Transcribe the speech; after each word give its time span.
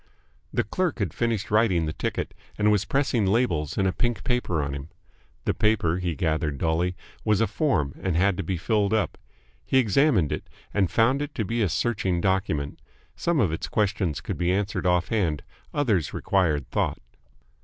The 0.51 0.63
clerk 0.63 0.97
had 0.97 1.13
finished 1.13 1.51
writing 1.51 1.85
the 1.85 1.93
ticket, 1.93 2.33
and 2.57 2.71
was 2.71 2.85
pressing 2.85 3.27
labels 3.27 3.77
and 3.77 3.87
a 3.87 3.93
pink 3.93 4.23
paper 4.23 4.63
on 4.63 4.73
him. 4.73 4.89
The 5.45 5.53
paper, 5.53 5.97
he 5.99 6.15
gathered 6.15 6.57
dully, 6.57 6.95
was 7.23 7.39
a 7.39 7.45
form 7.45 7.93
and 8.01 8.15
had 8.15 8.35
to 8.37 8.43
be 8.43 8.57
filled 8.57 8.95
up. 8.95 9.15
He 9.63 9.77
examined 9.77 10.31
it, 10.31 10.49
and 10.73 10.89
found 10.89 11.21
it 11.21 11.35
to 11.35 11.45
be 11.45 11.61
a 11.61 11.69
searching 11.69 12.19
document. 12.19 12.81
Some 13.15 13.39
of 13.39 13.51
its 13.51 13.67
questions 13.67 14.21
could 14.21 14.39
be 14.39 14.51
answered 14.51 14.87
off 14.87 15.09
hand, 15.09 15.43
others 15.71 16.15
required 16.15 16.67
thought. 16.71 16.97